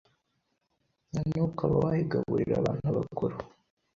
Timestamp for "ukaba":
1.51-1.75